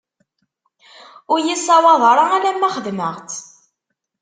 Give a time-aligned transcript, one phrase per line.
[1.31, 3.41] Ur yi-ssawaḍ ara alamma xedmeɣ-tt.